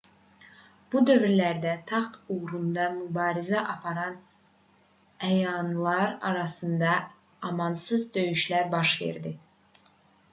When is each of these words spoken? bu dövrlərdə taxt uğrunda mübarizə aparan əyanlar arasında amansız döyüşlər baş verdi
bu 0.93 1.01
dövrlərdə 1.09 1.73
taxt 1.91 2.15
uğrunda 2.35 2.87
mübarizə 2.95 3.61
aparan 3.73 4.15
əyanlar 5.29 6.17
arasında 6.31 6.97
amansız 7.51 8.09
döyüşlər 8.17 8.75
baş 8.77 8.99
verdi 9.05 9.37